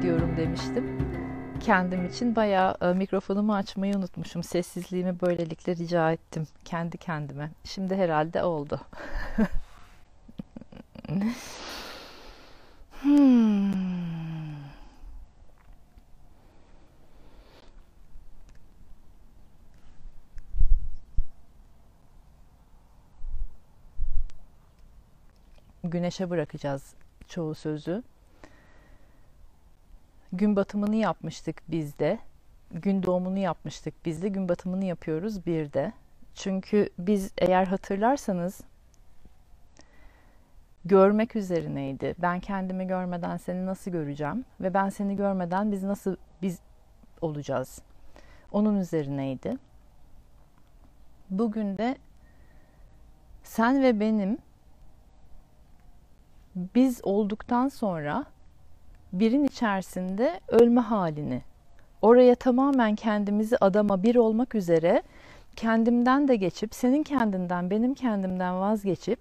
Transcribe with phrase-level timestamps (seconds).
[0.00, 0.98] ediyorum demiştim.
[1.60, 4.42] Kendim için bayağı e, mikrofonumu açmayı unutmuşum.
[4.42, 7.50] Sessizliğimi böylelikle rica ettim kendi kendime.
[7.64, 8.80] Şimdi herhalde oldu.
[13.02, 13.70] hmm.
[25.84, 26.94] Güneşe bırakacağız
[27.28, 28.02] çoğu sözü.
[30.32, 32.18] Gün batımını yapmıştık biz de.
[32.70, 34.28] Gün doğumunu yapmıştık biz de.
[34.28, 35.92] Gün batımını yapıyoruz bir de.
[36.34, 38.60] Çünkü biz eğer hatırlarsanız
[40.84, 42.14] görmek üzerineydi.
[42.18, 46.58] Ben kendimi görmeden seni nasıl göreceğim ve ben seni görmeden biz nasıl biz
[47.20, 47.82] olacağız.
[48.52, 49.56] Onun üzerineydi.
[51.30, 51.96] Bugün de
[53.42, 54.38] sen ve benim
[56.54, 58.24] biz olduktan sonra
[59.12, 61.42] birin içerisinde ölme halini
[62.02, 65.02] oraya tamamen kendimizi adama bir olmak üzere
[65.56, 69.20] kendimden de geçip senin kendinden benim kendimden vazgeçip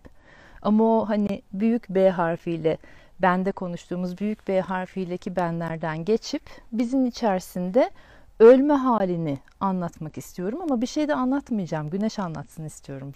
[0.61, 2.77] ama o hani büyük B harfiyle
[3.21, 7.91] bende konuştuğumuz büyük B harfiyle ki benlerden geçip bizim içerisinde
[8.39, 11.89] ölme halini anlatmak istiyorum ama bir şey de anlatmayacağım.
[11.89, 13.13] Güneş anlatsın istiyorum.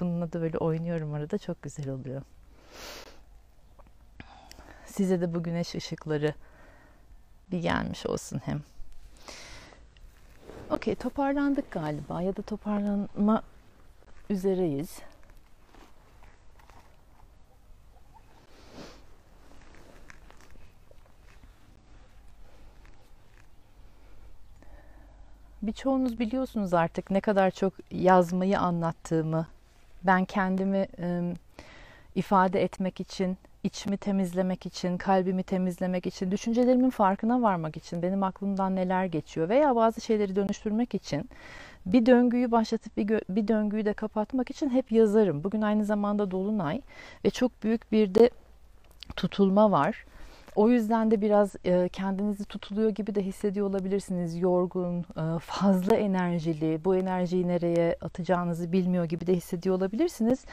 [0.00, 2.22] Bununla da böyle oynuyorum arada çok güzel oluyor.
[4.94, 6.34] Size de bu güneş ışıkları
[7.50, 8.62] bir gelmiş olsun hem.
[10.70, 13.42] Okey toparlandık galiba ya da toparlanma
[14.30, 14.98] üzereyiz.
[25.62, 29.46] Birçoğunuz biliyorsunuz artık ne kadar çok yazmayı anlattığımı,
[30.02, 31.34] ben kendimi e,
[32.14, 38.76] ifade etmek için içimi temizlemek için, kalbimi temizlemek için, düşüncelerimin farkına varmak için, benim aklımdan
[38.76, 41.30] neler geçiyor veya bazı şeyleri dönüştürmek için
[41.86, 45.44] bir döngüyü başlatıp bir, bir döngüyü de kapatmak için hep yazarım.
[45.44, 46.80] Bugün aynı zamanda dolunay
[47.24, 48.30] ve çok büyük bir de
[49.16, 50.04] tutulma var.
[50.56, 54.40] O yüzden de biraz e, kendinizi tutuluyor gibi de hissediyor olabilirsiniz.
[54.40, 60.44] Yorgun, e, fazla enerjili, bu enerjiyi nereye atacağınızı bilmiyor gibi de hissediyor olabilirsiniz.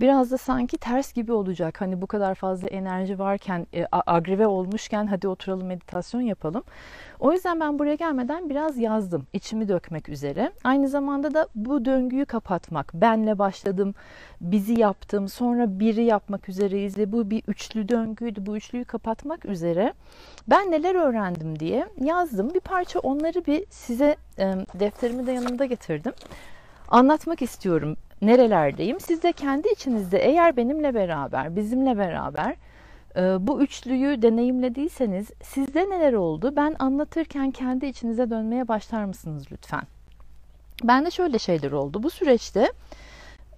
[0.00, 1.80] Biraz da sanki ters gibi olacak.
[1.80, 6.62] Hani bu kadar fazla enerji varken, e, agrive olmuşken hadi oturalım meditasyon yapalım.
[7.20, 9.26] O yüzden ben buraya gelmeden biraz yazdım.
[9.32, 10.52] içimi dökmek üzere.
[10.64, 12.94] Aynı zamanda da bu döngüyü kapatmak.
[12.94, 13.94] Benle başladım,
[14.40, 18.46] bizi yaptım, sonra biri yapmak üzereyiz ve bu bir üçlü döngüydü.
[18.46, 19.92] Bu üçlüyü kapatmak üzere
[20.48, 22.54] ben neler öğrendim diye yazdım.
[22.54, 24.16] Bir parça onları bir size
[24.74, 26.12] defterimi de yanımda getirdim.
[26.88, 29.00] Anlatmak istiyorum nerelerdeyim.
[29.00, 32.56] Siz de kendi içinizde eğer benimle beraber, bizimle beraber
[33.16, 36.52] bu üçlüyü deneyimlediyseniz sizde neler oldu?
[36.56, 39.82] Ben anlatırken kendi içinize dönmeye başlar mısınız lütfen?
[40.84, 42.02] Bende şöyle şeyler oldu.
[42.02, 42.72] Bu süreçte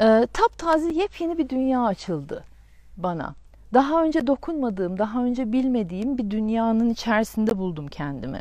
[0.01, 2.45] e, taptaze yepyeni bir dünya açıldı
[2.97, 3.35] bana
[3.75, 8.41] daha önce dokunmadığım, daha önce bilmediğim bir dünyanın içerisinde buldum kendimi.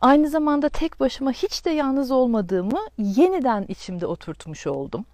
[0.00, 5.04] Aynı zamanda tek başıma hiç de yalnız olmadığımı yeniden içimde oturtmuş oldum.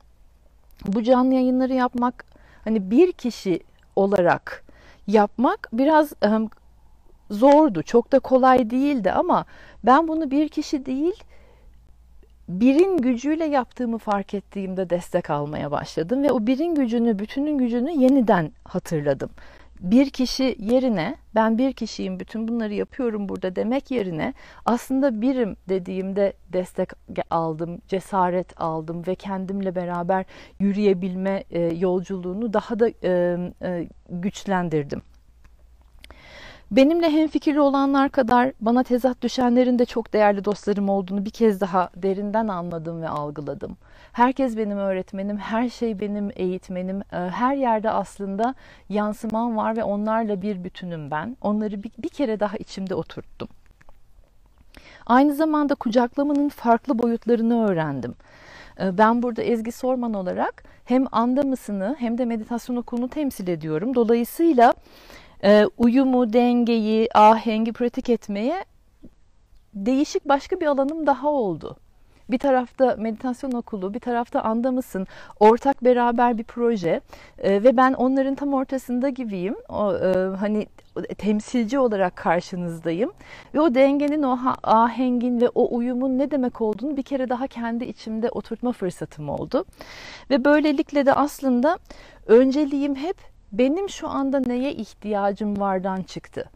[0.87, 2.25] Bu canlı yayınları yapmak
[2.65, 3.60] hani bir kişi
[3.97, 4.65] olarak
[5.06, 6.50] yapmak biraz um,
[7.31, 7.83] zordu.
[7.83, 9.44] Çok da kolay değildi ama
[9.84, 11.25] ben bunu bir kişi değil
[12.49, 18.53] birin gücüyle yaptığımı fark ettiğimde destek almaya başladım ve o birin gücünü, bütünün gücünü yeniden
[18.65, 19.31] hatırladım.
[19.81, 24.34] Bir kişi yerine ben bir kişiyim bütün bunları yapıyorum burada demek yerine
[24.65, 26.91] aslında birim dediğimde destek
[27.31, 30.25] aldım, cesaret aldım ve kendimle beraber
[30.60, 31.45] yürüyebilme
[31.78, 32.89] yolculuğunu daha da
[34.10, 35.03] güçlendirdim.
[36.71, 41.91] Benimle hemfikirli olanlar kadar bana tezat düşenlerin de çok değerli dostlarım olduğunu bir kez daha
[41.97, 43.77] derinden anladım ve algıladım.
[44.13, 47.01] Herkes benim öğretmenim, her şey benim eğitmenim.
[47.01, 48.54] Ee, her yerde aslında
[48.89, 51.36] yansımam var ve onlarla bir bütünüm ben.
[51.42, 53.48] Onları bir, bir kere daha içimde oturttum.
[55.07, 58.15] Aynı zamanda kucaklamanın farklı boyutlarını öğrendim.
[58.80, 63.95] Ee, ben burada Ezgi Sorman olarak hem anda mısını hem de meditasyon okulunu temsil ediyorum.
[63.95, 64.74] Dolayısıyla
[65.47, 68.65] e, uyumu, dengeyi, ahengi pratik etmeye
[69.75, 71.77] değişik başka bir alanım daha oldu.
[72.31, 75.07] Bir tarafta meditasyon okulu, bir tarafta anda mısın?
[75.41, 77.01] Ortak beraber bir proje
[77.39, 79.57] e, ve ben onların tam ortasında gibiyim.
[79.69, 80.66] O, e, hani
[81.19, 83.13] temsilci olarak karşınızdayım
[83.54, 87.84] ve o dengenin, o ahengin ve o uyumun ne demek olduğunu bir kere daha kendi
[87.84, 89.65] içimde oturtma fırsatım oldu.
[90.31, 91.78] Ve böylelikle de aslında
[92.27, 96.50] önceliğim hep benim şu anda neye ihtiyacım vardan çıktı.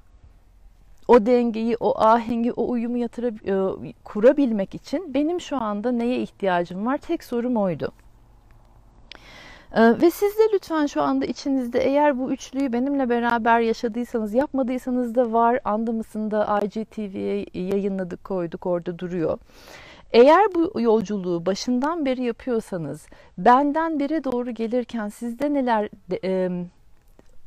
[1.08, 6.87] o dengeyi, o ahengi, o uyumu yatıra, e, kurabilmek için benim şu anda neye ihtiyacım
[6.87, 6.99] var?
[6.99, 7.93] Tek sorum oydu.
[9.75, 15.14] Ee, ve siz de lütfen şu anda içinizde eğer bu üçlüyü benimle beraber yaşadıysanız, yapmadıysanız
[15.14, 15.61] da var.
[15.64, 19.38] Andımısında IGTV'ye yayınladık, koyduk, orada duruyor.
[20.12, 23.06] Eğer bu yolculuğu başından beri yapıyorsanız,
[23.38, 25.88] benden bire doğru gelirken sizde neler
[26.25, 26.50] e,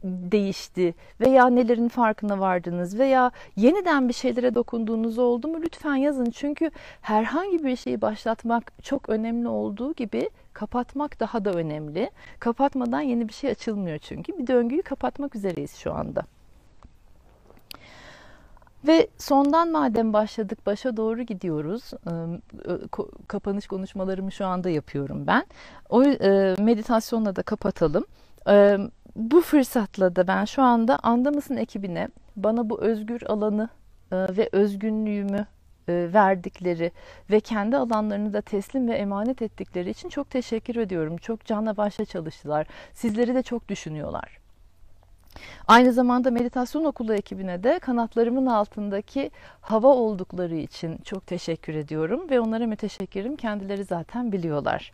[0.03, 6.29] değişti veya nelerin farkına vardınız veya yeniden bir şeylere dokunduğunuz oldu mu lütfen yazın.
[6.29, 6.71] Çünkü
[7.01, 12.11] herhangi bir şeyi başlatmak çok önemli olduğu gibi kapatmak daha da önemli.
[12.39, 14.37] Kapatmadan yeni bir şey açılmıyor çünkü.
[14.37, 16.23] Bir döngüyü kapatmak üzereyiz şu anda.
[18.87, 21.91] Ve sondan madem başladık başa doğru gidiyoruz.
[23.27, 25.45] Kapanış konuşmalarımı şu anda yapıyorum ben.
[25.89, 25.99] O
[26.63, 28.05] meditasyonla da kapatalım
[29.15, 33.69] bu fırsatla da ben şu anda Andamısın ekibine bana bu özgür alanı
[34.11, 35.45] e, ve özgünlüğümü
[35.89, 36.91] e, verdikleri
[37.31, 41.17] ve kendi alanlarını da teslim ve emanet ettikleri için çok teşekkür ediyorum.
[41.17, 42.67] Çok canla başla çalıştılar.
[42.93, 44.39] Sizleri de çok düşünüyorlar.
[45.67, 49.31] Aynı zamanda meditasyon okulu ekibine de kanatlarımın altındaki
[49.61, 53.35] hava oldukları için çok teşekkür ediyorum ve onlara müteşekkirim.
[53.35, 54.91] Kendileri zaten biliyorlar.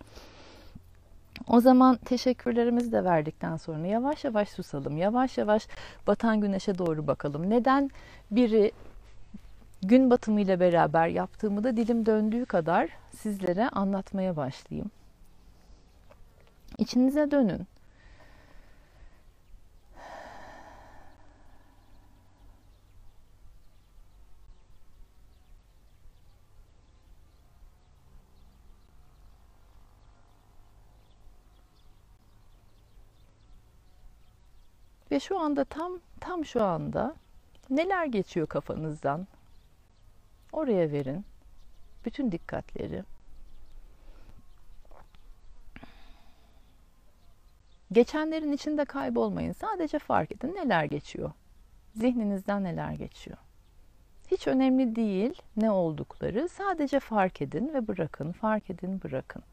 [1.47, 4.97] O zaman teşekkürlerimizi de verdikten sonra yavaş yavaş susalım.
[4.97, 5.67] Yavaş yavaş
[6.07, 7.49] batan güneşe doğru bakalım.
[7.49, 7.89] Neden
[8.31, 8.71] biri
[9.81, 14.91] gün batımıyla beraber yaptığımı da dilim döndüğü kadar sizlere anlatmaya başlayayım.
[16.77, 17.67] İçinize dönün.
[35.11, 37.15] Ve şu anda tam tam şu anda
[37.69, 39.27] neler geçiyor kafanızdan?
[40.51, 41.25] Oraya verin
[42.05, 43.03] bütün dikkatleri.
[47.91, 49.53] Geçenlerin içinde kaybolmayın.
[49.53, 51.31] Sadece fark edin neler geçiyor.
[51.95, 53.37] Zihninizden neler geçiyor.
[54.31, 56.49] Hiç önemli değil ne oldukları.
[56.49, 58.31] Sadece fark edin ve bırakın.
[58.31, 59.43] Fark edin, bırakın.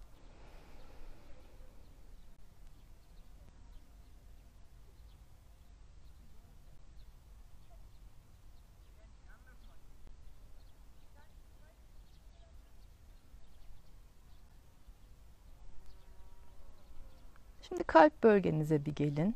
[17.68, 19.34] Şimdi kalp bölgenize bir gelin.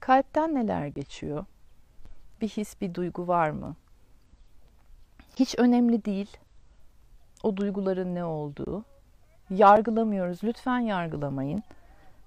[0.00, 1.44] Kalpten neler geçiyor?
[2.40, 3.76] Bir his, bir duygu var mı?
[5.36, 6.36] Hiç önemli değil
[7.42, 8.84] o duyguların ne olduğu.
[9.50, 10.44] Yargılamıyoruz.
[10.44, 11.62] Lütfen yargılamayın.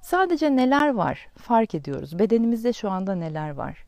[0.02, 2.20] Sadece neler var fark ediyoruz.
[2.20, 3.86] Bedenimizde şu anda neler var.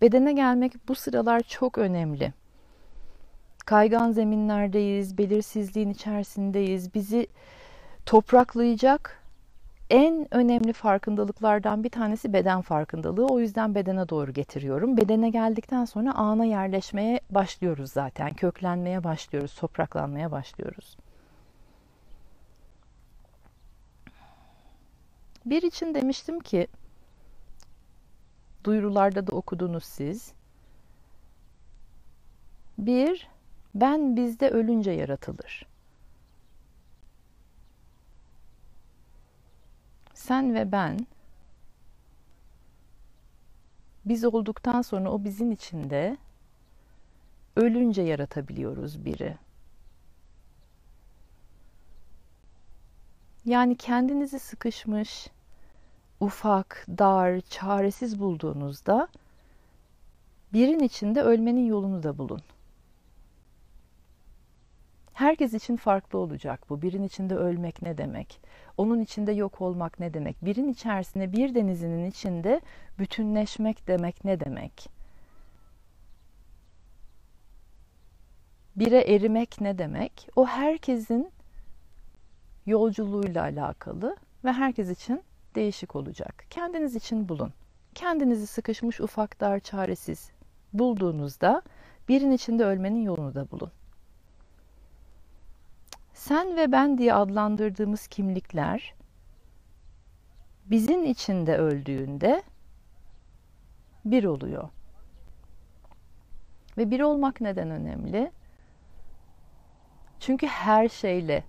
[0.00, 2.32] Bedene gelmek bu sıralar çok önemli.
[3.66, 6.94] Kaygan zeminlerdeyiz, belirsizliğin içerisindeyiz.
[6.94, 7.26] Bizi
[8.06, 9.23] topraklayacak
[9.94, 13.26] en önemli farkındalıklardan bir tanesi beden farkındalığı.
[13.26, 14.96] O yüzden bedene doğru getiriyorum.
[14.96, 18.34] Bedene geldikten sonra ana yerleşmeye başlıyoruz zaten.
[18.34, 20.96] Köklenmeye başlıyoruz, topraklanmaya başlıyoruz.
[25.46, 26.66] Bir için demiştim ki
[28.64, 30.32] duyurularda da okudunuz siz.
[32.78, 33.28] Bir,
[33.74, 35.73] ben bizde ölünce yaratılır.
[40.26, 41.06] Sen ve ben
[44.04, 46.16] biz olduktan sonra o bizim içinde
[47.56, 49.36] ölünce yaratabiliyoruz biri.
[53.44, 55.28] Yani kendinizi sıkışmış,
[56.20, 59.08] ufak, dar, çaresiz bulduğunuzda
[60.52, 62.42] birin içinde ölmenin yolunu da bulun.
[65.24, 66.82] Herkes için farklı olacak bu.
[66.82, 68.40] Birin içinde ölmek ne demek?
[68.76, 70.44] Onun içinde yok olmak ne demek?
[70.44, 72.60] Birin içerisinde bir denizinin içinde
[72.98, 74.88] bütünleşmek demek ne demek?
[78.76, 80.28] Bire erimek ne demek?
[80.36, 81.30] O herkesin
[82.66, 85.22] yolculuğuyla alakalı ve herkes için
[85.54, 86.44] değişik olacak.
[86.50, 87.52] Kendiniz için bulun.
[87.94, 90.30] Kendinizi sıkışmış ufak dar çaresiz
[90.72, 91.62] bulduğunuzda
[92.08, 93.70] birin içinde ölmenin yolunu da bulun
[96.24, 98.94] sen ve ben diye adlandırdığımız kimlikler
[100.66, 102.42] bizim içinde öldüğünde
[104.04, 104.68] bir oluyor.
[106.78, 108.32] Ve bir olmak neden önemli?
[110.20, 111.44] Çünkü her şeyle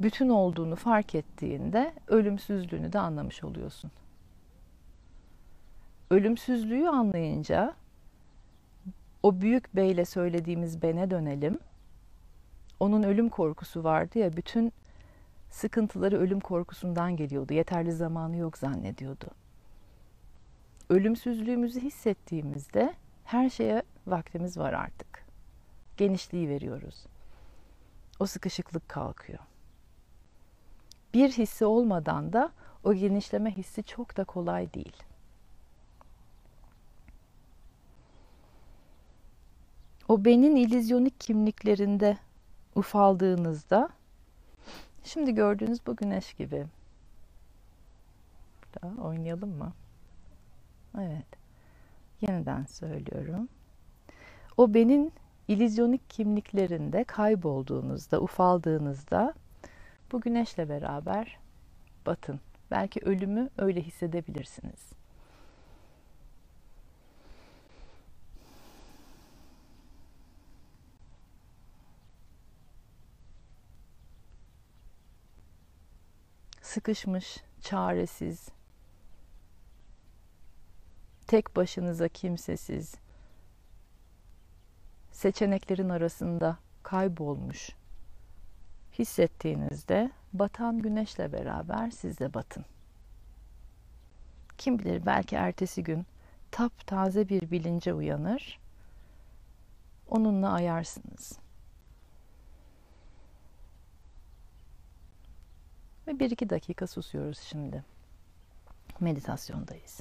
[0.00, 3.90] bütün olduğunu fark ettiğinde ölümsüzlüğünü de anlamış oluyorsun.
[6.10, 7.74] Ölümsüzlüğü anlayınca
[9.22, 11.58] o büyük beyle söylediğimiz bene dönelim.
[12.80, 14.72] Onun ölüm korkusu vardı ya bütün
[15.50, 17.54] sıkıntıları ölüm korkusundan geliyordu.
[17.54, 19.26] Yeterli zamanı yok zannediyordu.
[20.88, 22.94] Ölümsüzlüğümüzü hissettiğimizde
[23.24, 25.24] her şeye vaktimiz var artık.
[25.96, 27.06] Genişliği veriyoruz.
[28.20, 29.38] O sıkışıklık kalkıyor.
[31.14, 32.52] Bir hissi olmadan da
[32.84, 35.02] o genişleme hissi çok da kolay değil.
[40.08, 42.18] O benin ilizyonik kimliklerinde
[42.78, 43.88] ufaldığınızda
[45.04, 46.66] şimdi gördüğünüz bu güneş gibi.
[48.82, 49.72] Daha oynayalım mı?
[50.98, 51.26] Evet.
[52.20, 53.48] Yeniden söylüyorum.
[54.56, 55.12] O benin
[55.48, 59.34] ilizyonik kimliklerinde kaybolduğunuzda, ufaldığınızda
[60.12, 61.38] bu güneşle beraber
[62.06, 62.40] batın.
[62.70, 64.97] Belki ölümü öyle hissedebilirsiniz.
[76.78, 78.48] Sıkışmış, çaresiz,
[81.26, 82.94] tek başınıza kimsesiz,
[85.12, 87.70] seçeneklerin arasında kaybolmuş
[88.98, 92.64] hissettiğinizde batan güneşle beraber siz de batın.
[94.58, 96.06] Kim bilir belki ertesi gün
[96.50, 98.60] taptaze bir bilince uyanır.
[100.08, 101.38] Onunla ayarsınız.
[106.08, 107.84] Ve bir iki dakika susuyoruz şimdi.
[109.00, 110.00] Meditasyondayız.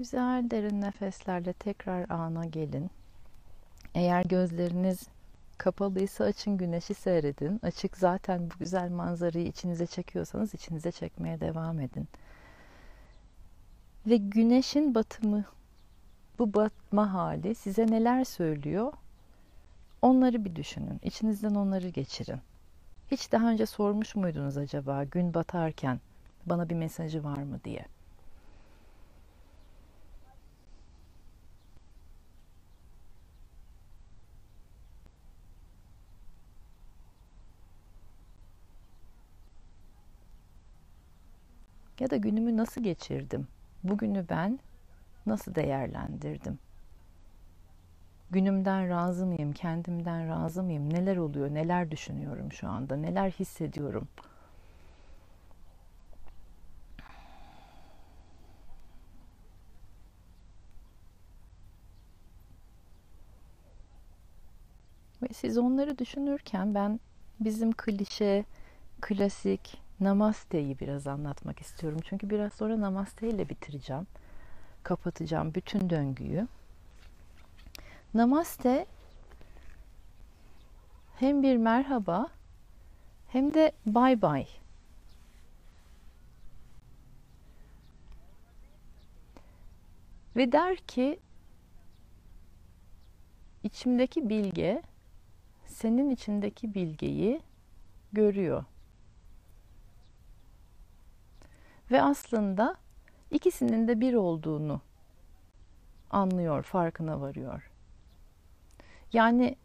[0.00, 2.90] Güzel derin nefeslerle tekrar ana gelin.
[3.94, 5.08] Eğer gözleriniz
[5.58, 7.60] kapalıysa açın güneşi seyredin.
[7.62, 12.08] Açık zaten bu güzel manzarayı içinize çekiyorsanız içinize çekmeye devam edin.
[14.06, 15.44] Ve güneşin batımı,
[16.38, 18.92] bu batma hali size neler söylüyor?
[20.02, 21.00] Onları bir düşünün.
[21.02, 22.40] İçinizden onları geçirin.
[23.10, 26.00] Hiç daha önce sormuş muydunuz acaba gün batarken
[26.46, 27.84] bana bir mesajı var mı diye?
[42.00, 43.48] Ya da günümü nasıl geçirdim?
[43.84, 44.58] Bugünü ben
[45.26, 46.58] nasıl değerlendirdim?
[48.30, 49.52] Günümden razı mıyım?
[49.52, 50.92] Kendimden razı mıyım?
[50.92, 51.54] Neler oluyor?
[51.54, 52.96] Neler düşünüyorum şu anda?
[52.96, 54.08] Neler hissediyorum?
[65.22, 67.00] Ve siz onları düşünürken ben
[67.40, 68.44] bizim klişe,
[69.00, 72.00] klasik, Namaste'yi biraz anlatmak istiyorum.
[72.04, 74.06] Çünkü biraz sonra Namaste ile bitireceğim.
[74.82, 76.48] Kapatacağım bütün döngüyü.
[78.14, 78.86] Namaste
[81.16, 82.28] hem bir merhaba
[83.28, 84.46] hem de bye bye.
[90.36, 91.20] Ve der ki
[93.62, 94.82] içimdeki bilge
[95.66, 97.40] senin içindeki bilgeyi
[98.12, 98.64] görüyor.
[101.90, 102.76] Ve aslında
[103.30, 104.80] ikisinin de bir olduğunu
[106.10, 107.70] anlıyor, farkına varıyor.
[109.12, 109.56] Yani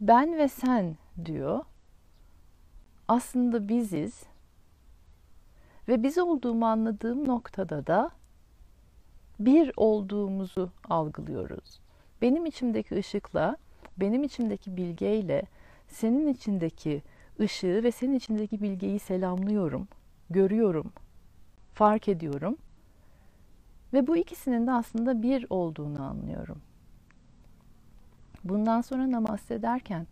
[0.00, 1.64] ben ve sen diyor.
[3.08, 4.22] Aslında biziz.
[5.88, 8.10] Ve biz olduğumu anladığım noktada da
[9.40, 11.80] bir olduğumuzu algılıyoruz.
[12.22, 13.56] Benim içimdeki ışıkla,
[13.96, 15.42] benim içimdeki bilgeyle
[15.88, 17.02] senin içindeki
[17.40, 19.88] ışığı ve senin içindeki bilgeyi selamlıyorum,
[20.30, 20.92] görüyorum,
[21.74, 22.56] fark ediyorum.
[23.92, 26.62] Ve bu ikisinin de aslında bir olduğunu anlıyorum.
[28.44, 30.06] Bundan sonra namaz ederken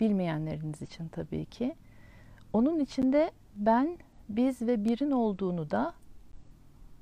[0.00, 1.76] bilmeyenleriniz için tabii ki
[2.52, 3.98] onun içinde ben,
[4.28, 5.94] biz ve birin olduğunu da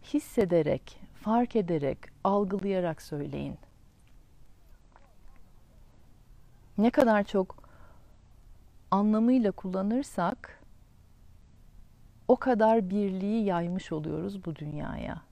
[0.05, 3.57] hissederek, fark ederek, algılayarak söyleyin.
[6.79, 7.69] Ne kadar çok
[8.91, 10.63] anlamıyla kullanırsak
[12.28, 15.23] o kadar birliği yaymış oluyoruz bu dünyaya.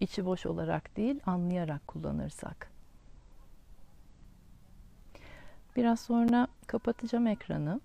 [0.00, 2.70] İçi boş olarak değil, anlayarak kullanırsak.
[5.76, 7.80] Biraz sonra kapatacağım ekranı.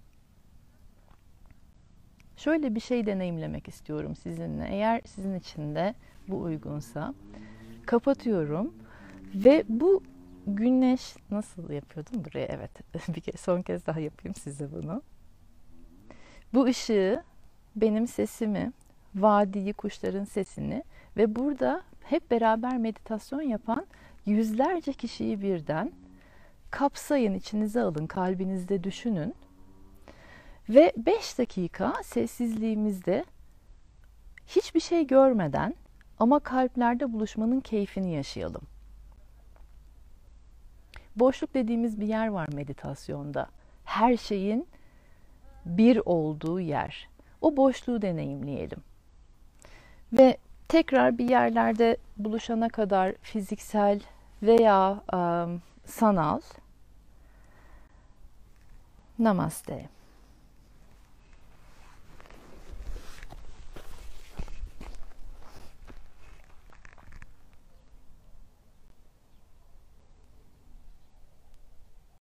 [2.38, 4.68] Şöyle bir şey deneyimlemek istiyorum sizinle.
[4.70, 5.96] Eğer sizin için de
[6.28, 7.14] bu uygunsa
[7.86, 8.74] kapatıyorum
[9.36, 10.04] ve bu
[10.48, 12.46] güneş nasıl yapıyordum buraya?
[12.46, 12.72] Evet.
[13.16, 15.02] bir kez son kez daha yapayım size bunu.
[16.54, 17.24] Bu ışığı
[17.76, 18.72] benim sesimi,
[19.16, 20.84] vadiyi, kuşların sesini
[21.18, 23.86] ve burada hep beraber meditasyon yapan
[24.26, 25.92] yüzlerce kişiyi birden
[26.72, 29.36] kapsayın, içinize alın, kalbinizde düşünün.
[30.70, 33.26] Ve 5 dakika sessizliğimizde
[34.48, 35.76] hiçbir şey görmeden
[36.20, 38.62] ama kalplerde buluşmanın keyfini yaşayalım.
[41.16, 43.50] Boşluk dediğimiz bir yer var meditasyonda.
[43.84, 44.68] Her şeyin
[45.66, 47.10] bir olduğu yer.
[47.46, 48.84] O boşluğu deneyimleyelim.
[50.14, 54.00] Ve tekrar bir yerlerde buluşana kadar fiziksel
[54.42, 56.42] veya um, sanal
[59.20, 59.90] Namaste.